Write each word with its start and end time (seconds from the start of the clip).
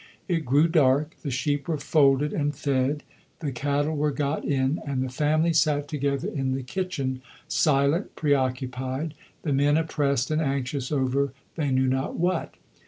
It 0.27 0.45
grew 0.45 0.67
dark, 0.67 1.15
the 1.21 1.29
sheep 1.29 1.67
were 1.67 1.77
folded 1.77 2.33
and 2.33 2.55
fed, 2.55 3.03
the 3.37 3.51
cattle 3.51 3.95
were 3.95 4.09
got 4.09 4.43
in, 4.43 4.81
and 4.83 5.03
the 5.03 5.11
family 5.13 5.53
sat 5.53 5.87
together 5.87 6.27
in 6.27 6.53
the 6.55 6.63
kitchen, 6.63 7.21
silent, 7.47 8.15
preoccupied, 8.15 9.13
the 9.43 9.53
men 9.53 9.77
oppressed 9.77 10.31
and 10.31 10.41
anxious 10.41 10.91
over 10.91 11.33
they 11.55 11.69
knew 11.69 11.85
not 11.85 12.15
what. 12.15 12.55